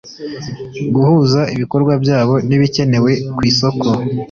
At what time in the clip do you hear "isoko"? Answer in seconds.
3.51-3.87